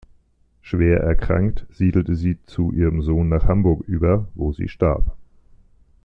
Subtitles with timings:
[0.63, 5.15] Schwer erkrankt, siedelte sie zu ihrem Sohn nach Hamburg über, wo sie starb.